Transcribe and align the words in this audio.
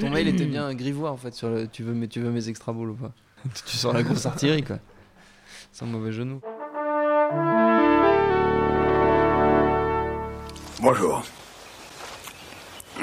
Ton 0.00 0.08
mail 0.08 0.26
était 0.28 0.46
bien 0.46 0.72
grivois 0.74 1.10
en 1.10 1.18
fait 1.18 1.34
sur 1.34 1.50
le 1.50 1.68
tu 1.68 1.82
veux, 1.82 1.92
mais 1.92 2.08
tu 2.08 2.20
veux 2.20 2.30
mes 2.30 2.48
extra 2.48 2.72
balls 2.72 2.90
ou 2.90 2.94
pas? 2.94 3.12
Tu 3.66 3.76
sors 3.76 3.92
la 3.92 4.02
grosse 4.02 4.24
artillerie 4.24 4.62
quoi. 4.64 4.78
Sans 5.70 5.84
mauvais 5.84 6.12
genou. 6.12 6.40
Bonjour. 10.80 11.22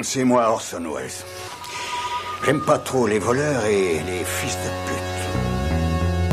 C'est 0.02 0.24
moi 0.24 0.50
Orson 0.50 0.82
Welles. 0.92 1.10
J'aime 2.44 2.60
pas 2.60 2.78
trop 2.78 3.06
les 3.06 3.20
voleurs 3.20 3.64
et 3.66 4.02
les 4.02 4.24
fils 4.24 4.56
de 4.56 4.88
pute. 4.88 5.09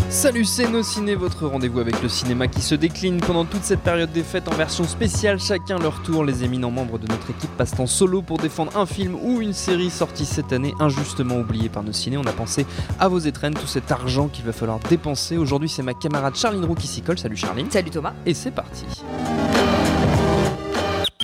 Salut, 0.10 0.46
c'est 0.46 0.70
Nos 0.70 0.84
Ciné, 0.84 1.16
votre 1.16 1.48
rendez-vous 1.48 1.80
avec 1.80 2.02
le 2.02 2.08
cinéma 2.08 2.48
qui 2.48 2.62
se 2.62 2.76
décline 2.76 3.20
pendant 3.20 3.44
toute 3.44 3.64
cette 3.64 3.82
période 3.82 4.12
des 4.14 4.24
fêtes 4.24 4.48
en 4.48 4.56
version 4.56 4.86
spéciale, 4.86 5.38
chacun 5.38 5.78
leur 5.78 6.02
tour. 6.02 6.24
Les 6.24 6.46
éminents 6.46 6.72
membres 6.72 6.98
de 6.98 7.08
notre 7.08 7.30
équipe 7.30 7.52
passent 7.58 7.78
en 7.78 7.88
solo 7.88 8.22
pour 8.22 8.38
défendre 8.38 8.76
un 8.78 8.86
film 8.86 9.16
ou 9.22 9.42
une 9.42 9.52
série 9.52 9.90
sortie 9.90 10.26
cette 10.26 10.54
année, 10.54 10.74
injustement 10.80 11.38
oubliée 11.38 11.68
par 11.68 11.84
Nos 11.84 11.92
Ciné. 11.92 12.18
On 12.18 12.26
a 12.26 12.32
pensé 12.32 12.66
à 13.00 13.10
vos 13.10 13.20
étrennes, 13.20 13.54
tout 13.54 13.68
cet 13.68 13.92
argent 13.92 14.30
qu'il 14.30 14.46
va 14.46 14.54
falloir 14.54 14.80
dépenser. 14.80 15.38
Aujourd'hui, 15.38 15.68
c'est 15.68 15.84
ma 15.84 15.94
camarade 15.94 16.36
Charline 16.36 16.64
Roux 16.64 16.76
qui 16.76 16.88
s'y 16.88 17.02
colle. 17.02 17.20
Salut 17.20 17.36
Charline. 17.36 17.70
Salut 17.70 17.92
Thomas. 17.92 18.14
Et 18.26 18.34
c'est 18.34 18.52
parti. 18.52 18.86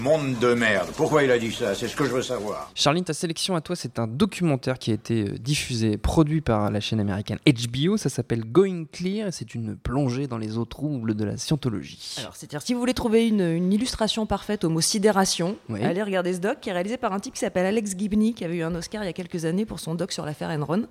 Monde 0.03 0.37
de 0.39 0.53
merde. 0.53 0.89
Pourquoi 0.97 1.23
il 1.23 1.31
a 1.31 1.39
dit 1.39 1.53
ça? 1.53 1.73
C'est 1.75 1.87
ce 1.87 1.95
que 1.95 2.03
je 2.03 2.09
veux 2.11 2.21
savoir. 2.21 2.69
Charline, 2.75 3.05
ta 3.05 3.13
sélection 3.13 3.55
à 3.55 3.61
toi, 3.61 3.73
c'est 3.77 3.99
un 3.99 4.05
documentaire 4.07 4.77
qui 4.77 4.91
a 4.91 4.95
été 4.95 5.23
euh, 5.29 5.37
diffusé, 5.39 5.95
produit 5.97 6.41
par 6.41 6.69
la 6.71 6.81
chaîne 6.81 6.99
américaine 6.99 7.39
HBO. 7.45 7.95
Ça 7.95 8.09
s'appelle 8.09 8.43
Going 8.43 8.83
Clear 8.91 9.29
et 9.29 9.31
c'est 9.31 9.55
une 9.55 9.77
plongée 9.77 10.27
dans 10.27 10.37
les 10.37 10.57
eaux 10.57 10.65
troubles 10.65 11.13
de 11.15 11.23
la 11.23 11.37
scientologie. 11.37 12.17
Alors, 12.19 12.35
c'est-à-dire, 12.35 12.61
si 12.61 12.73
vous 12.73 12.81
voulez 12.81 12.93
trouver 12.93 13.29
une, 13.29 13.39
une 13.39 13.71
illustration 13.71 14.25
parfaite 14.25 14.65
au 14.65 14.69
mot 14.69 14.81
sidération, 14.81 15.55
Oui. 15.69 15.81
allez 15.81 16.03
regarder 16.03 16.33
ce 16.33 16.39
doc 16.39 16.57
qui 16.59 16.67
est 16.69 16.73
réalisé 16.73 16.97
par 16.97 17.13
un 17.13 17.21
type 17.21 17.35
qui 17.35 17.39
s'appelle 17.39 17.65
Alex 17.65 17.95
Gibney, 17.97 18.33
qui 18.33 18.43
avait 18.43 18.57
eu 18.57 18.63
un 18.63 18.75
Oscar 18.75 19.03
il 19.03 19.05
y 19.05 19.09
a 19.09 19.13
quelques 19.13 19.45
années 19.45 19.65
pour 19.65 19.79
son 19.79 19.95
doc 19.95 20.11
sur 20.11 20.25
l'affaire 20.25 20.49
Enron. 20.49 20.83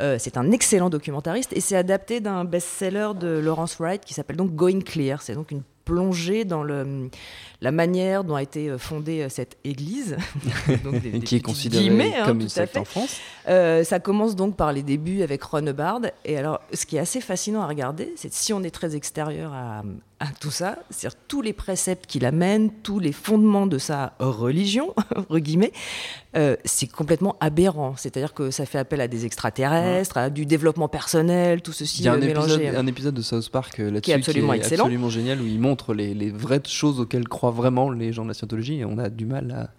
Euh, 0.00 0.16
c'est 0.18 0.36
un 0.36 0.50
excellent 0.50 0.90
documentariste 0.90 1.52
et 1.52 1.60
c'est 1.60 1.76
adapté 1.76 2.18
d'un 2.18 2.44
best-seller 2.44 3.10
de 3.14 3.28
Lawrence 3.28 3.76
Wright 3.78 4.04
qui 4.04 4.12
s'appelle 4.12 4.36
donc 4.36 4.56
Going 4.56 4.80
Clear. 4.80 5.22
C'est 5.22 5.34
donc 5.34 5.52
une 5.52 5.62
plongée 5.94 6.44
dans 6.44 6.62
le, 6.62 7.10
la 7.60 7.72
manière 7.72 8.22
dont 8.24 8.36
a 8.36 8.42
été 8.42 8.76
fondée 8.78 9.22
euh, 9.22 9.28
cette 9.28 9.56
église. 9.64 10.16
Donc, 10.84 11.00
des- 11.00 11.10
des 11.10 11.20
qui 11.20 11.34
est 11.34 11.38
petits 11.38 11.42
considéré 11.42 11.82
guillemets, 11.84 12.14
hein, 12.16 12.26
comme 12.26 12.40
une 12.40 12.48
secte 12.48 12.76
en 12.76 12.84
France. 12.84 13.16
Euh, 13.48 13.82
ça 13.82 13.98
commence 13.98 14.36
donc 14.36 14.56
par 14.56 14.72
les 14.72 14.82
débuts 14.82 15.22
avec 15.22 15.42
Ron 15.42 15.66
Hubbard. 15.66 16.00
Et 16.24 16.36
alors, 16.36 16.60
ce 16.72 16.86
qui 16.86 16.96
est 16.96 17.00
assez 17.00 17.20
fascinant 17.20 17.62
à 17.62 17.66
regarder, 17.66 18.12
c'est 18.16 18.32
si 18.32 18.52
on 18.52 18.62
est 18.62 18.70
très 18.70 18.94
extérieur 18.94 19.52
à, 19.52 19.82
à 20.20 20.26
tout 20.40 20.50
ça, 20.52 20.78
c'est-à-dire 20.90 21.18
tous 21.26 21.42
les 21.42 21.52
préceptes 21.52 22.06
qu'il 22.06 22.24
amène, 22.24 22.70
tous 22.82 22.98
les 23.00 23.12
fondements 23.12 23.66
de 23.66 23.78
sa 23.78 24.12
religion, 24.20 24.94
entre 25.16 25.38
guillemets, 25.38 25.72
euh, 26.36 26.56
c'est 26.64 26.86
complètement 26.90 27.36
aberrant. 27.40 27.94
C'est-à-dire 27.96 28.34
que 28.34 28.50
ça 28.50 28.64
fait 28.66 28.78
appel 28.78 29.00
à 29.00 29.08
des 29.08 29.26
extraterrestres, 29.26 30.16
à 30.16 30.30
du 30.30 30.46
développement 30.46 30.88
personnel, 30.88 31.60
tout 31.60 31.72
ceci 31.72 32.02
Il 32.02 32.04
y 32.04 32.08
a 32.08 32.12
un 32.12 32.22
euh, 32.22 32.28
épisode, 32.28 32.62
un 32.76 32.86
épisode 32.86 33.14
de 33.14 33.22
South 33.22 33.48
Park 33.50 33.80
euh, 33.80 33.84
là-dessus 33.86 34.00
Qui 34.02 34.10
est 34.12 34.14
absolument 34.14 34.52
excellent. 34.52 34.84
absolument 34.84 35.10
génial 35.10 35.40
où 35.40 35.46
il 35.46 35.58
montre 35.60 35.92
les, 35.92 36.14
les 36.14 36.30
vraies 36.30 36.62
choses 36.66 37.00
auxquelles 37.00 37.28
croient 37.28 37.50
vraiment 37.50 37.90
les 37.90 38.12
gens 38.12 38.22
de 38.22 38.28
la 38.28 38.34
scientologie 38.34 38.80
et 38.80 38.84
on 38.84 38.98
a 38.98 39.08
du 39.10 39.26
mal 39.26 39.70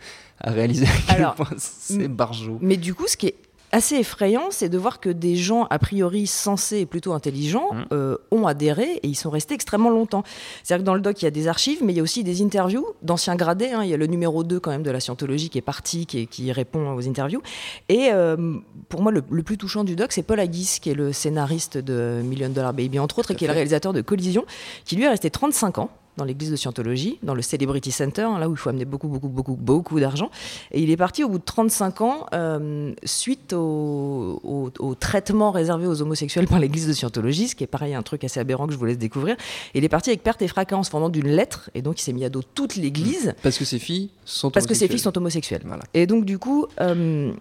à, 0.41 0.49
à 0.49 0.51
réaliser 0.51 0.85
à 0.85 0.89
quel 1.07 1.15
Alors, 1.17 1.35
point 1.35 1.47
c'est 1.57 2.07
barjot. 2.09 2.57
Mais 2.61 2.77
du 2.77 2.93
coup, 2.93 3.07
ce 3.07 3.15
qui 3.15 3.27
est 3.27 3.35
assez 3.71 3.95
effrayant, 3.95 4.43
c'est 4.51 4.69
de 4.69 4.77
voir 4.77 4.99
que 4.99 5.09
des 5.09 5.35
gens 5.35 5.65
a 5.69 5.79
priori 5.79 6.27
sensés 6.27 6.79
et 6.79 6.85
plutôt 6.85 7.13
intelligents 7.13 7.69
Mm. 7.73 7.85
euh, 7.93 8.17
ont 8.31 8.45
adhéré 8.47 8.99
et 9.03 9.07
ils 9.07 9.15
sont 9.15 9.29
restés 9.29 9.53
extrêmement 9.53 9.89
longtemps. 9.89 10.23
C'est-à-dire 10.63 10.83
que 10.83 10.85
dans 10.85 10.95
le 10.95 11.01
doc, 11.01 11.21
il 11.21 11.25
y 11.25 11.27
a 11.27 11.31
des 11.31 11.47
archives, 11.47 11.79
mais 11.83 11.93
il 11.93 11.95
y 11.95 11.99
a 11.99 12.03
aussi 12.03 12.23
des 12.23 12.41
interviews 12.41 12.85
d'anciens 13.01 13.35
gradés. 13.35 13.69
hein. 13.71 13.83
Il 13.83 13.89
y 13.89 13.93
a 13.93 13.97
le 13.97 14.07
numéro 14.07 14.43
2 14.43 14.59
quand 14.59 14.71
même 14.71 14.83
de 14.83 14.91
la 14.91 14.99
scientologie 14.99 15.49
qui 15.49 15.57
est 15.57 15.61
parti, 15.61 16.05
qui, 16.05 16.51
répond 16.51 16.93
aux 16.95 17.07
interviews. 17.07 17.41
Et 17.87 18.09
euh, 18.11 18.55
pour 18.89 19.01
moi, 19.01 19.11
le, 19.11 19.23
le 19.29 19.43
plus 19.43 19.57
touchant 19.57 19.83
du 19.83 19.95
doc, 19.95 20.11
c'est 20.11 20.23
Paul 20.23 20.39
Haggis, 20.39 20.79
qui 20.81 20.89
est 20.89 20.93
le 20.95 21.13
scénariste 21.13 21.77
de 21.77 22.21
Million 22.23 22.49
Dollar 22.49 22.73
Baby, 22.73 22.99
entre 22.99 23.19
autres, 23.19 23.31
et 23.31 23.35
qui 23.35 23.45
est 23.45 23.47
le 23.47 23.53
réalisateur 23.53 23.93
de 23.93 24.01
Collision, 24.01 24.45
qui 24.85 24.95
lui 24.95 25.03
est 25.03 25.09
resté 25.09 25.29
35 25.29 25.77
ans 25.79 25.89
dans 26.17 26.25
l'église 26.25 26.51
de 26.51 26.55
Scientologie, 26.55 27.17
dans 27.23 27.33
le 27.33 27.41
Celebrity 27.41 27.91
Center, 27.91 28.27
là 28.39 28.49
où 28.49 28.51
il 28.53 28.57
faut 28.57 28.69
amener 28.69 28.85
beaucoup, 28.85 29.07
beaucoup, 29.07 29.29
beaucoup, 29.29 29.55
beaucoup 29.55 29.99
d'argent. 29.99 30.29
Et 30.71 30.81
il 30.81 30.89
est 30.89 30.97
parti 30.97 31.23
au 31.23 31.29
bout 31.29 31.37
de 31.39 31.43
35 31.43 32.01
ans, 32.01 32.25
euh, 32.33 32.93
suite 33.03 33.53
au, 33.53 34.39
au- 34.43 34.71
au 34.79 34.95
traitement 34.95 35.51
réservé 35.51 35.87
aux 35.87 36.01
homosexuels 36.01 36.47
par 36.47 36.59
l'église 36.59 36.87
de 36.87 36.93
Scientologie, 36.93 37.47
ce 37.47 37.55
qui 37.55 37.63
est 37.63 37.67
pareil, 37.67 37.93
un 37.93 38.01
truc 38.03 38.23
assez 38.23 38.39
aberrant 38.39 38.67
que 38.67 38.73
je 38.73 38.77
vous 38.77 38.85
laisse 38.85 38.97
découvrir. 38.97 39.35
Il 39.73 39.83
est 39.83 39.89
parti 39.89 40.09
avec 40.09 40.21
perte 40.23 40.41
et 40.41 40.47
fracas 40.47 40.75
en 40.75 40.83
se 40.83 40.89
fendant 40.89 41.09
d'une 41.09 41.27
lettre, 41.29 41.69
et 41.75 41.81
donc 41.81 41.99
il 41.99 42.03
s'est 42.03 42.13
mis 42.13 42.25
à 42.25 42.29
dos 42.29 42.41
toute 42.43 42.75
l'église, 42.75 43.33
Parce 43.41 43.57
que 43.57 43.65
ses 43.65 43.79
filles 43.79 44.09
sont 44.25 44.51
parce 44.51 44.65
que 44.65 44.73
ses 44.73 44.83
homosexuelles. 44.83 44.89
filles 44.97 45.03
sont 45.03 45.17
homosexuelles. 45.17 45.61
Voilà. 45.65 45.83
Et 45.93 46.07
donc, 46.07 46.25
du 46.25 46.37
coup, 46.39 46.65
euh, 46.81 47.31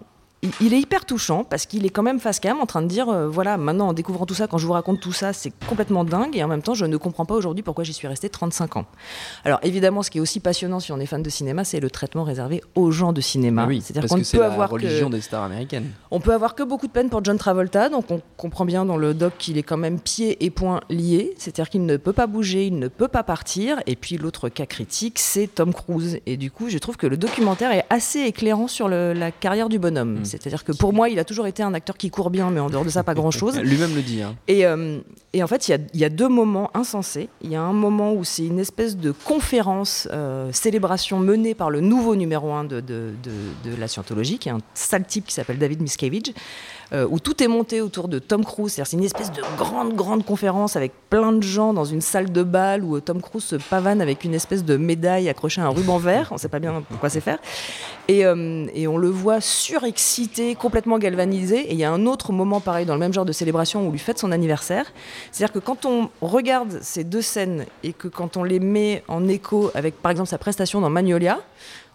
il- 0.60 0.72
est 0.74 0.80
hyper 0.80 1.04
touchant 1.04 1.44
parce 1.44 1.66
qu'il 1.66 1.84
est 1.84 1.90
quand 1.90 2.02
même 2.02 2.18
face 2.20 2.40
cam 2.40 2.60
en 2.60 2.66
train 2.66 2.82
de 2.82 2.86
dire 2.86 3.08
euh, 3.08 3.28
voilà, 3.28 3.56
maintenant 3.58 3.88
en 3.88 3.92
découvrant 3.92 4.24
tout 4.26 4.34
ça, 4.34 4.46
quand 4.46 4.56
je 4.58 4.66
vous 4.66 4.72
raconte 4.72 5.00
tout 5.00 5.12
ça, 5.12 5.32
c'est 5.32 5.52
complètement 5.68 6.04
dingue 6.04 6.36
et 6.36 6.42
en 6.42 6.48
même 6.48 6.62
temps, 6.62 6.74
je 6.74 6.84
ne 6.86 6.96
comprends 6.96 7.24
pas 7.26 7.34
aujourd'hui 7.34 7.62
pourquoi 7.62 7.84
j'y 7.84 7.92
suis 7.92 8.08
resté 8.08 8.28
35 8.30 8.76
ans. 8.76 8.86
Alors, 9.44 9.58
évidemment, 9.62 10.02
ce 10.02 10.10
qui 10.10 10.18
est 10.18 10.20
aussi 10.20 10.40
passionnant 10.40 10.80
si 10.80 10.92
on 10.92 10.98
est 10.98 11.06
fan 11.06 11.22
de 11.22 11.28
cinéma, 11.30 11.64
c'est 11.64 11.80
le 11.80 11.90
traitement 11.90 12.24
réservé 12.24 12.62
aux 12.74 12.90
gens 12.90 13.12
de 13.12 13.20
cinéma. 13.20 13.64
Ah 13.64 13.68
oui, 13.68 13.82
C'est-à-dire 13.84 14.08
qu'on 14.08 14.16
peut 14.20 14.38
la 14.38 14.46
avoir 14.46 14.70
religion 14.70 15.08
que. 15.08 15.14
des 15.16 15.20
stars 15.20 15.42
américaines. 15.42 15.90
On 16.10 16.20
peut 16.20 16.32
avoir 16.32 16.54
que 16.54 16.62
beaucoup 16.62 16.86
de 16.86 16.92
peine 16.92 17.10
pour 17.10 17.22
John 17.24 17.36
Travolta, 17.36 17.88
donc 17.88 18.10
on 18.10 18.20
comprend 18.36 18.64
bien 18.64 18.84
dans 18.84 18.96
le 18.96 19.12
doc 19.14 19.34
qu'il 19.38 19.58
est 19.58 19.62
quand 19.62 19.76
même 19.76 20.00
pieds 20.00 20.42
et 20.44 20.50
poings 20.50 20.80
liés, 20.88 21.34
c'est-à-dire 21.38 21.68
qu'il 21.68 21.84
ne 21.84 21.96
peut 21.96 22.12
pas 22.12 22.26
bouger, 22.26 22.66
il 22.66 22.78
ne 22.78 22.88
peut 22.88 23.08
pas 23.08 23.22
partir. 23.22 23.80
Et 23.86 23.96
puis 23.96 24.16
l'autre 24.16 24.48
cas 24.48 24.66
critique, 24.66 25.18
c'est 25.18 25.48
Tom 25.54 25.74
Cruise. 25.74 26.18
Et 26.26 26.36
du 26.36 26.50
coup, 26.50 26.68
je 26.68 26.78
trouve 26.78 26.96
que 26.96 27.06
le 27.06 27.16
documentaire 27.16 27.72
est 27.72 27.84
assez 27.90 28.20
éclairant 28.20 28.68
sur 28.68 28.88
le- 28.88 29.12
la 29.12 29.30
carrière 29.30 29.68
du 29.68 29.78
bonhomme. 29.78 30.20
Mm. 30.20 30.24
C'est-à-dire 30.38 30.64
que 30.64 30.72
pour 30.72 30.92
moi, 30.92 31.08
il 31.08 31.18
a 31.18 31.24
toujours 31.24 31.46
été 31.46 31.62
un 31.62 31.74
acteur 31.74 31.96
qui 31.96 32.10
court 32.10 32.30
bien, 32.30 32.50
mais 32.50 32.60
en 32.60 32.70
dehors 32.70 32.84
de 32.84 32.90
ça, 32.90 33.02
pas 33.02 33.14
grand-chose. 33.14 33.58
Lui-même 33.62 33.94
le 33.94 34.02
dit. 34.02 34.22
hein. 34.22 34.34
Et, 34.48 34.66
euh, 34.66 34.98
et 35.32 35.42
en 35.42 35.46
fait, 35.46 35.68
il 35.68 35.70
y 35.72 35.74
a, 35.74 35.78
il 35.94 36.00
y 36.00 36.04
a 36.04 36.08
deux 36.08 36.28
moments 36.28 36.70
insensés. 36.74 37.28
Il 37.42 37.50
y 37.50 37.56
a 37.56 37.62
un 37.62 37.72
moment 37.72 38.12
où 38.14 38.24
c'est 38.24 38.46
une 38.46 38.58
espèce 38.58 38.96
de 38.96 39.12
conférence, 39.12 40.08
euh, 40.12 40.50
célébration 40.52 41.18
menée 41.18 41.54
par 41.54 41.70
le 41.70 41.80
nouveau 41.80 42.16
numéro 42.16 42.52
un 42.52 42.64
de, 42.64 42.80
de, 42.80 43.10
de- 43.22 43.70
de 43.70 43.76
la 43.76 43.88
scientologie, 43.88 44.38
qui 44.38 44.48
est 44.48 44.52
un 44.52 44.60
sale 44.74 45.04
type 45.06 45.26
qui 45.26 45.34
s'appelle 45.34 45.58
David 45.58 45.80
Miscavige, 45.82 46.32
euh, 46.92 47.06
où 47.08 47.20
tout 47.20 47.42
est 47.42 47.46
monté 47.48 47.80
autour 47.80 48.08
de 48.08 48.18
Tom 48.18 48.44
Cruise. 48.44 48.80
C'est 48.84 48.96
une 48.96 49.04
espèce 49.04 49.30
de 49.30 49.42
grande, 49.56 49.94
grande 49.94 50.24
conférence 50.24 50.76
avec 50.76 50.92
plein 51.08 51.32
de 51.32 51.42
gens 51.42 51.72
dans 51.72 51.84
une 51.84 52.00
salle 52.00 52.32
de 52.32 52.42
bal 52.42 52.82
où 52.82 52.96
euh, 52.96 53.00
Tom 53.00 53.22
Cruise 53.22 53.44
se 53.44 53.56
pavane 53.56 54.00
avec 54.00 54.24
une 54.24 54.34
espèce 54.34 54.64
de 54.64 54.76
médaille 54.76 55.28
accrochée 55.28 55.60
à 55.60 55.66
un 55.66 55.68
ruban 55.68 55.98
vert. 55.98 56.28
On 56.30 56.34
ne 56.34 56.40
sait 56.40 56.48
pas 56.48 56.58
bien 56.58 56.82
pourquoi 56.88 57.08
c'est 57.08 57.20
faire. 57.20 57.38
Et, 58.08 58.26
euh, 58.26 58.66
et 58.74 58.88
on 58.88 58.98
le 58.98 59.08
voit 59.08 59.40
surexcité, 59.40 60.54
complètement 60.54 60.98
galvanisé. 60.98 61.60
Et 61.60 61.72
il 61.72 61.78
y 61.78 61.84
a 61.84 61.92
un 61.92 62.06
autre 62.06 62.32
moment 62.32 62.60
pareil 62.60 62.86
dans 62.86 62.94
le 62.94 63.00
même 63.00 63.12
genre 63.12 63.24
de 63.24 63.32
célébration 63.32 63.82
où 63.82 63.88
on 63.88 63.92
lui 63.92 63.98
fête 63.98 64.18
son 64.18 64.32
anniversaire. 64.32 64.86
C'est-à-dire 65.30 65.52
que 65.52 65.60
quand 65.60 65.86
on 65.86 66.10
regarde 66.20 66.80
ces 66.82 67.04
deux 67.04 67.22
scènes 67.22 67.66
et 67.84 67.92
que 67.92 68.08
quand 68.08 68.36
on 68.36 68.42
les 68.42 68.58
met 68.58 69.04
en 69.06 69.28
écho 69.28 69.70
avec 69.74 70.00
par 70.02 70.10
exemple 70.10 70.28
sa 70.28 70.38
prestation 70.38 70.80
dans 70.80 70.90
Magnolia, 70.90 71.38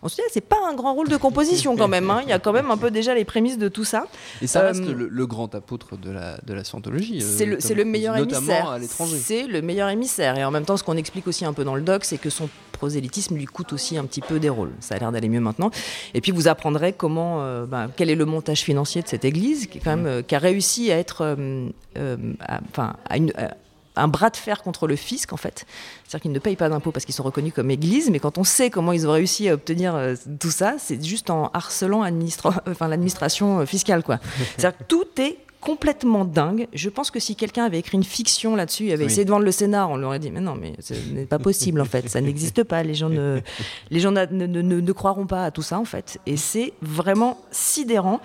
on 0.06 0.08
se 0.08 0.16
dit 0.16 0.22
ah, 0.24 0.30
c'est 0.32 0.42
pas 0.48 0.60
un 0.70 0.76
grand 0.76 0.94
rôle 0.94 1.10
de 1.10 1.18
composition 1.18 1.76
quand 1.76 1.88
même. 1.88 2.10
hein. 2.12 2.22
Il 2.24 2.30
y 2.30 2.34
a 2.34 2.38
quand 2.40 2.54
même 2.54 2.70
un 2.70 2.78
peu 2.78 2.92
déjà 2.92 3.16
les 3.16 3.26
prémices 3.26 3.58
de 3.58 3.68
tout 3.68 3.84
ça. 3.84 4.06
Et 4.42 4.48
ça 4.48 4.62
Euh, 4.62 4.68
reste 4.68 4.86
le, 4.86 5.08
le 5.08 5.26
grand 5.28 5.54
apôtre 5.56 5.98
de 5.98 6.12
la, 6.12 6.38
de 6.46 6.54
la 6.54 6.64
scientologie. 6.64 7.20
euh, 7.24 7.56
C'est 7.60 7.74
le, 7.74 7.86
meilleur 7.86 8.16
émissaire. 8.16 8.70
à 8.70 8.78
l'étranger. 8.80 9.18
C'est 9.18 9.48
le 9.48 9.62
meilleur 9.64 9.90
émissaire. 9.90 10.38
Et 10.38 10.46
en 10.46 10.52
même 10.52 10.64
temps, 10.64 10.78
ce 10.78 10.84
qu'on 10.84 10.96
explique 10.98 11.28
aussi 11.28 11.44
un 11.44 11.54
peu 11.54 11.64
dans 11.64 11.76
le 11.76 11.82
doc, 11.82 12.06
c'est 12.06 12.18
que 12.20 12.30
son 12.30 12.48
prosélytisme 12.72 13.36
lui 13.36 13.46
coûte 13.46 13.74
aussi 13.74 13.98
un 13.98 14.06
petit 14.06 14.22
peu 14.22 14.40
des 14.40 14.50
rôles. 14.50 14.72
Ça 14.80 14.96
a 14.96 15.00
l'air 15.00 15.12
d'aller 15.12 15.30
mieux 15.30 15.40
maintenant. 15.40 15.72
Et 16.14 16.22
puis 16.22 16.32
vous 16.32 16.48
apprendrez 16.48 16.94
comment, 16.94 17.42
euh, 17.42 17.66
ben, 17.66 17.90
quel 17.96 18.10
est 18.12 18.16
le 18.16 18.26
montage 18.26 18.60
financier 18.62 19.02
de 19.02 19.08
cette 19.08 19.26
église, 19.26 19.66
qui, 19.68 19.80
est 19.80 19.82
quand 19.82 19.96
même, 19.96 20.06
euh, 20.06 20.22
qui 20.22 20.36
a 20.36 20.40
réussi 20.40 20.92
à 20.92 20.98
être, 21.00 21.22
euh, 21.22 21.68
euh, 21.98 22.18
à- 22.42 22.60
enfin, 22.70 22.94
à 23.10 23.18
une- 23.18 23.32
à- 23.38 23.56
un 23.96 24.08
bras 24.08 24.30
de 24.30 24.38
fer 24.38 24.62
contre 24.62 24.88
le 24.88 24.96
fisc 24.96 25.34
en 25.34 25.38
fait. 25.38 25.66
C'est-à-dire 26.04 26.22
qu'ils 26.22 26.32
ne 26.32 26.40
payent 26.40 26.56
pas 26.56 26.70
d'impôts 26.70 26.92
parce 26.92 27.06
qu'ils 27.06 27.16
sont 27.16 27.24
reconnus 27.24 27.54
comme 27.54 27.72
église, 27.72 28.10
mais 28.10 28.20
quand 28.20 28.38
on 28.38 28.44
sait 28.44 28.70
comment 28.70 28.92
ils 28.92 29.08
ont 29.08 29.12
réussi 29.12 29.50
à 29.50 29.54
obtenir 29.54 29.96
euh, 29.96 30.16
tout 30.40 30.52
ça, 30.52 30.76
c'est 30.80 31.04
juste 31.04 31.30
en 31.30 31.50
harcelant 31.54 32.04
enfin, 32.68 32.88
l'administration 32.88 33.60
euh, 33.60 33.66
fiscale. 33.66 34.04
quoi. 34.04 34.20
C'est-à-dire 34.58 34.78
que 34.78 34.84
tout 34.84 35.06
est 35.18 35.38
complètement 35.66 36.26
dingue. 36.26 36.68
Je 36.74 36.90
pense 36.90 37.10
que 37.12 37.20
si 37.20 37.36
quelqu'un 37.36 37.66
avait 37.66 37.80
écrit 37.80 37.98
une 37.98 38.04
fiction 38.04 38.56
là-dessus, 38.56 38.92
avait 38.92 39.00
Oui. 39.06 39.12
essayé 39.12 39.26
de 39.26 39.32
vendre 39.32 39.46
le 39.46 39.52
scénar, 39.52 39.90
on 39.90 39.98
lui 39.98 40.06
aurait 40.06 40.20
dit 40.20 40.30
mais 40.32 40.40
non, 40.40 40.56
mais 40.56 40.74
ce 40.80 40.94
n'est 41.14 41.26
pas 41.26 41.40
possible 41.40 41.82
en 41.82 41.86
fait, 41.86 42.08
ça 42.08 42.22
n'existe 42.22 42.64
pas. 42.64 42.84
Les 42.84 42.94
gens 42.94 43.10
ne, 43.10 43.40
les 43.90 44.00
gens 44.00 44.12
ne, 44.12 44.26
ne- 44.26 44.46
ne- 44.46 44.62
ne 44.80 44.92
croiront 44.92 45.26
pas 45.26 45.44
à 45.46 45.52
tout 45.52 45.64
ça 45.64 45.80
en 45.80 45.86
fait. 45.86 46.20
Et 46.28 46.38
c'est 46.38 46.74
vraiment 46.82 47.40
sidérant. 47.52 48.20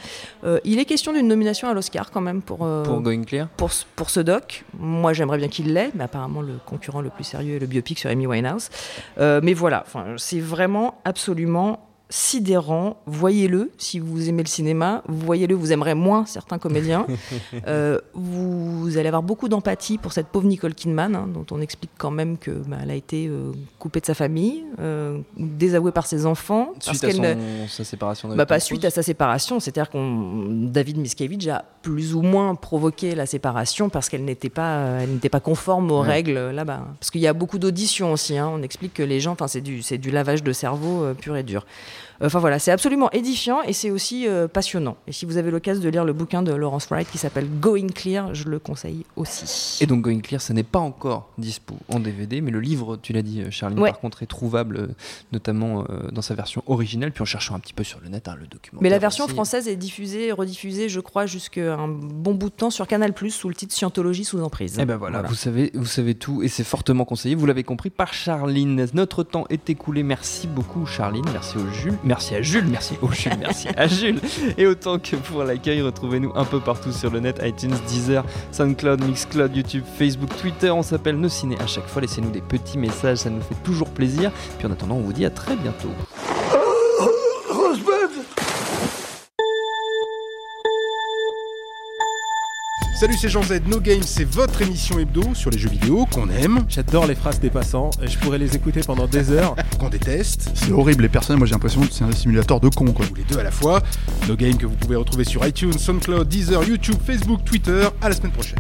Euh, 0.45 0.61
il 0.65 0.79
est 0.79 0.85
question 0.85 1.13
d'une 1.13 1.27
nomination 1.29 1.69
à 1.69 1.73
l'Oscar 1.75 2.11
quand 2.11 2.21
même 2.21 2.43
pour 2.43 2.65
euh, 2.67 2.83
Pour 2.83 3.01
Going 3.01 3.25
Clear? 3.25 3.49
pour, 3.57 3.73
ce- 3.73 3.85
pour 3.97 4.11
ce 4.11 4.21
doc. 4.21 4.65
Moi, 4.79 5.13
j'aimerais 5.15 5.39
bien 5.39 5.49
qu'il 5.49 5.73
l'ait, 5.73 5.91
mais 5.95 6.05
apparemment, 6.05 6.43
le 6.43 6.55
concurrent 6.67 7.01
le 7.01 7.11
plus 7.11 7.25
sérieux 7.25 7.57
est 7.57 7.59
le 7.61 7.67
biopic 7.67 7.99
sur 7.99 8.11
Amy 8.11 8.27
Winehouse. 8.27 8.69
Euh, 9.19 9.41
mais 9.43 9.55
voilà, 9.55 9.83
enfin, 9.87 10.05
c'est 10.19 10.41
vraiment 10.41 11.01
absolument 11.05 11.87
sidérant. 12.11 12.97
Voyez-le 13.07 13.71
si 13.79 13.99
vous 14.01 14.29
aimez 14.29 14.43
le 14.43 14.49
cinéma. 14.49 15.03
Voyez-le, 15.09 15.55
vous 15.55 15.73
aimerez 15.73 15.95
moins 15.95 16.27
certains 16.27 16.59
comédiens. 16.59 17.07
Euh, 17.67 18.01
vous 18.15 18.97
allez 18.97 19.09
avoir 19.09 19.23
beaucoup 19.23 19.49
d'empathie 19.49 19.99
pour 19.99 20.13
cette 20.13 20.29
pauvre 20.29 20.47
Nicole 20.47 20.75
Kidman, 20.75 21.15
hein, 21.15 21.29
dont 21.33 21.45
on 21.51 21.61
explique 21.61 21.91
quand 21.99 22.11
même 22.11 22.39
que 22.39 22.51
bah, 22.51 22.79
elle 22.83 22.91
a 22.91 22.95
été 22.95 23.27
euh, 23.29 23.53
coupée 23.79 24.01
de 24.01 24.07
sa 24.07 24.15
famille, 24.15 24.65
euh, 24.81 25.19
désavouée 25.37 25.93
par 25.93 26.07
ses 26.07 26.27
enfants, 26.27 26.71
parce 26.75 26.99
Suite 26.99 27.05
à 27.05 27.07
qu'elle 27.09 27.21
ne- 27.21 27.35
son- 27.67 27.69
sa 27.69 27.85
séparation 27.85 28.29
avec 28.29 28.39
bah, 28.39 28.47
pas 28.47 28.61
suite 28.61 28.85
à 28.85 28.91
sa 28.91 29.03
séparation, 29.03 29.61
c'est-à-dire 29.61 29.91
qu'on 29.91 30.47
David 30.51 30.97
Miscavige 30.99 31.49
a 31.49 31.65
plus 31.83 32.15
ou 32.15 32.23
moins 32.23 32.55
provoqué 32.55 33.15
la 33.15 33.27
séparation 33.27 33.89
parce 33.89 34.09
qu'elle 34.09 34.25
n'était 34.25 34.51
pas, 34.51 34.99
elle 35.01 35.11
n'était 35.11 35.29
pas 35.29 35.41
conforme 35.41 35.91
aux 35.91 36.03
Ouais. 36.03 36.09
règles 36.09 36.51
là-bas. 36.51 36.87
Parce 36.99 37.11
qu'il 37.11 37.21
y 37.21 37.27
a 37.27 37.33
beaucoup 37.33 37.59
d'auditions 37.59 38.13
aussi. 38.13 38.37
hein. 38.39 38.51
On 38.53 38.63
explique 38.63 38.95
que 38.95 39.03
les 39.03 39.21
gens, 39.21 39.33
enfin 39.33 39.49
c'est 39.49 39.61
du, 39.61 39.83
c'est 39.83 39.99
du 39.99 40.11
lavage 40.11 40.43
de 40.43 40.53
cerveau 40.53 41.05
pur 41.15 41.37
et 41.37 41.43
dur. 41.43 41.67
Enfin 42.23 42.39
voilà, 42.39 42.59
c'est 42.59 42.71
absolument 42.73 43.11
édifiant 43.13 43.63
et 43.63 43.73
c'est 43.73 43.91
aussi 43.91 44.27
euh, 44.29 44.49
passionnant. 44.49 44.97
Et 45.07 45.13
si 45.13 45.25
vous 45.27 45.37
avez 45.37 45.51
l'occasion 45.51 45.83
de 45.83 45.89
lire 45.89 46.05
le 46.05 46.13
bouquin 46.13 46.43
de 46.43 46.53
Laurence 46.53 46.87
Wright 46.87 47.09
qui 47.11 47.19
s'appelle 47.19 47.49
Going 47.61 47.89
Clear, 47.89 48.35
je 48.35 48.49
le 48.49 48.59
conseille 48.59 49.05
aussi. 49.17 49.83
Et 49.83 49.87
donc 49.87 50.03
Going 50.03 50.21
Clear, 50.21 50.41
ça 50.41 50.53
n'est 50.55 50.63
pas 50.63 50.79
encore 50.79 51.31
dispo 51.39 51.77
en 51.89 52.01
DVD, 52.01 52.41
mais 52.41 52.51
le 52.51 52.61
livre, 52.61 52.97
tu 53.01 53.13
l'as 53.13 53.23
dit, 53.23 53.43
euh, 53.43 53.51
Charline, 53.51 53.79
Ouais. 53.79 53.91
par 53.91 54.01
contre, 54.01 54.23
est 54.23 54.27
trouvable, 54.27 54.77
euh, 54.77 54.87
notamment 55.33 55.85
euh, 55.89 56.09
dans 56.13 56.23
sa 56.23 56.35
version 56.35 56.63
originale, 56.67 57.13
puis 57.13 57.23
en 57.23 57.27
cherchant 57.27 57.55
un 57.55 57.59
petit 57.61 57.73
peu 57.75 57.85
sur 57.85 58.01
le 58.01 58.09
net, 58.09 58.29
hein, 58.29 58.37
le 58.39 58.47
document. 58.47 58.81
Mais 58.83 58.91
la 58.91 58.99
version 58.99 59.27
française 59.29 59.69
est 59.69 59.77
diffusée 59.77 60.27
et 60.29 60.33
rediffusée, 60.33 60.89
je 60.89 61.01
crois, 61.01 61.27
jusqu'à 61.27 61.75
un 61.75 61.89
bon 61.89 62.35
bout 62.35 62.51
de 62.51 62.55
temps 62.55 62.71
sur 62.71 62.87
Canal+, 62.87 63.13
sous 63.31 63.49
le 63.49 63.55
titre 63.55 63.75
Scientologie 63.75 64.25
sous 64.25 64.41
emprise. 64.43 64.79
Et 64.79 64.85
ben 64.85 64.97
voilà, 64.97 65.23
Vous, 65.23 65.35
savez, 65.35 65.71
vous 65.75 65.85
savez 65.87 66.15
tout 66.15 66.43
et 66.43 66.49
c'est 66.49 66.65
fortement 66.65 67.05
conseillé. 67.05 67.35
Vous 67.35 67.47
l'avez 67.47 67.65
compris 67.65 67.91
par 67.91 68.13
Charline. 68.13 68.87
Notre 68.95 69.23
temps 69.23 69.45
est 69.51 69.69
écoulé. 69.71 70.03
Merci 70.03 70.47
beaucoup, 70.47 70.87
Charline. 70.87 71.25
Merci 71.33 71.57
au 71.59 71.71
Merci 72.05 72.35
à 72.35 72.43
Jules. 72.43 72.67
Merci 72.67 72.95
au 73.03 73.11
Jules. 73.11 73.33
Merci 73.41 73.69
à 73.77 73.87
Jules. 73.87 74.21
Et 74.57 74.67
autant 74.67 74.99
que 74.99 75.17
pour 75.17 75.45
l'accueil, 75.45 75.83
retrouvez-nous 75.83 76.33
un 76.35 76.45
peu 76.45 76.61
partout 76.61 76.93
sur 76.93 77.11
le 77.11 77.21
net 77.21 77.41
iTunes, 77.43 77.75
Deezer, 77.89 78.25
SoundCloud, 78.53 79.05
Mixcloud, 79.05 79.55
YouTube, 79.55 79.85
Facebook, 79.99 80.31
Twitter. 80.41 80.71
On 80.71 80.83
s'appelle 80.83 81.17
Nos 81.17 81.29
Ciné 81.29 81.57
à 81.61 81.67
chaque 81.67 81.87
fois. 81.87 82.03
Laissez-nous 82.03 82.31
des 82.31 82.41
petits 82.41 82.79
messages, 82.79 83.19
ça 83.19 83.31
nous 83.31 83.43
fait 83.43 83.63
toujours 83.63 83.89
plaisir. 83.89 84.31
Puis 84.59 84.67
en 84.67 84.73
attendant, 84.73 84.97
on 84.97 85.01
vous 85.01 85.13
dit 85.13 85.25
à 85.25 85.31
très 85.31 85.57
bientôt. 85.57 85.91
Salut, 93.01 93.17
c'est 93.17 93.31
Jean 93.31 93.43
Z. 93.43 93.63
No 93.67 93.81
Game, 93.81 94.03
c'est 94.03 94.27
votre 94.27 94.61
émission 94.61 94.99
hebdo 94.99 95.35
sur 95.35 95.51
les 95.51 95.57
jeux 95.57 95.71
vidéo 95.71 96.05
qu'on 96.05 96.29
aime, 96.29 96.67
J'adore 96.69 97.07
les 97.07 97.15
phrases 97.15 97.41
dépassants, 97.41 97.89
je 98.03 98.19
pourrais 98.19 98.37
les 98.37 98.55
écouter 98.55 98.83
pendant 98.83 99.07
des 99.07 99.31
heures. 99.31 99.57
qu'on 99.81 99.89
déteste, 99.89 100.51
C'est 100.55 100.71
horrible, 100.71 101.05
les 101.05 101.09
personnes, 101.09 101.39
moi 101.39 101.47
j'ai 101.47 101.55
l'impression 101.55 101.81
que 101.81 101.91
c'est 101.95 102.05
un 102.05 102.13
simulateur 102.13 102.61
de 102.61 102.69
con 102.69 102.93
quoi. 102.93 103.07
ou 103.11 103.15
les 103.15 103.25
deux 103.25 103.39
à 103.39 103.43
la 103.43 103.51
fois. 103.51 103.81
No 104.29 104.37
Game 104.37 104.59
que 104.59 104.67
vous 104.67 104.77
pouvez 104.77 104.97
retrouver 104.97 105.25
sur 105.25 105.47
iTunes, 105.47 105.79
SoundCloud, 105.79 106.29
Deezer, 106.29 106.63
YouTube, 106.63 106.99
Facebook, 107.03 107.43
Twitter. 107.43 107.89
À 108.03 108.11
la 108.11 108.15
semaine 108.15 108.33
prochaine. 108.33 108.59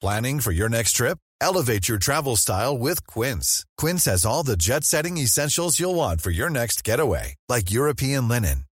Planning 0.00 0.40
for 0.40 0.50
your 0.52 0.68
next 0.68 0.96
trip? 0.96 1.18
Elevate 1.40 1.88
your 1.88 1.98
travel 1.98 2.36
style 2.36 2.76
with 2.76 3.06
Quince. 3.06 3.66
Quince 3.76 4.06
has 4.06 4.26
all 4.26 4.42
the 4.42 4.56
jet 4.56 4.82
setting 4.82 5.16
essentials 5.18 5.78
you'll 5.78 5.94
want 5.94 6.20
for 6.20 6.30
your 6.32 6.50
next 6.50 6.82
getaway, 6.82 7.36
like 7.48 7.70
European 7.70 8.26
linen, 8.26 8.64